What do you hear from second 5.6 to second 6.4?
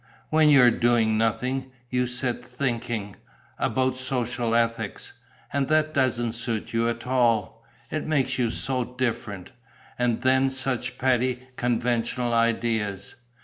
that doesn't